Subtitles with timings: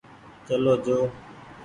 [0.45, 0.97] چلو جو۔